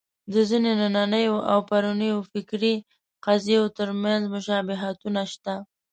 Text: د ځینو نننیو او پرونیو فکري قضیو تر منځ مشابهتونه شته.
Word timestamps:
د 0.31 0.33
ځینو 0.49 0.71
نننیو 0.95 1.35
او 1.51 1.57
پرونیو 1.69 2.27
فکري 2.31 2.75
قضیو 3.25 3.63
تر 3.77 3.89
منځ 4.03 4.23
مشابهتونه 4.35 5.21
شته. 5.33 5.55